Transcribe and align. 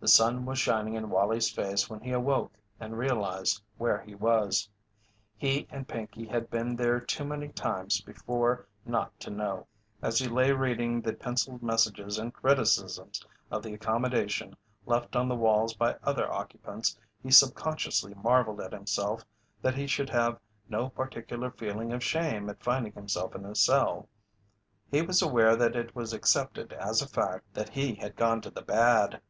The 0.00 0.08
sun 0.08 0.46
was 0.46 0.58
shining 0.58 0.94
in 0.94 1.10
Wallie's 1.10 1.50
face 1.50 1.90
when 1.90 2.00
he 2.00 2.12
awoke 2.12 2.54
and 2.80 2.96
realized 2.96 3.62
where 3.76 4.00
he 4.00 4.14
was. 4.14 4.66
He 5.36 5.66
and 5.70 5.86
Pinkey 5.86 6.24
had 6.26 6.48
been 6.48 6.74
there 6.74 6.98
too 7.00 7.22
many 7.22 7.48
times 7.48 8.00
before 8.00 8.66
not 8.86 9.20
to 9.20 9.28
know. 9.28 9.66
As 10.00 10.18
he 10.18 10.26
lay 10.26 10.52
reading 10.52 11.02
the 11.02 11.12
pencilled 11.12 11.62
messages 11.62 12.18
and 12.18 12.32
criticisms 12.32 13.22
of 13.50 13.62
the 13.62 13.74
accommodation 13.74 14.56
left 14.86 15.16
on 15.16 15.28
the 15.28 15.36
walls 15.36 15.74
by 15.74 15.94
other 16.02 16.32
occupants 16.32 16.96
he 17.22 17.30
subconsciously 17.30 18.14
marvelled 18.14 18.62
at 18.62 18.72
himself 18.72 19.22
that 19.60 19.74
he 19.74 19.86
should 19.86 20.08
have 20.08 20.40
no 20.70 20.88
particular 20.88 21.50
feeling 21.50 21.92
of 21.92 22.02
shame 22.02 22.48
at 22.48 22.62
finding 22.64 22.94
himself 22.94 23.34
in 23.34 23.44
a 23.44 23.54
cell. 23.54 24.08
He 24.90 25.02
was 25.02 25.20
aware 25.20 25.56
that 25.56 25.76
it 25.76 25.94
was 25.94 26.14
accepted 26.14 26.72
as 26.72 27.02
a 27.02 27.06
fact 27.06 27.52
that 27.52 27.68
he 27.68 27.96
had 27.96 28.16
gone 28.16 28.40
to 28.40 28.50
the 28.50 28.62
bad. 28.62 29.20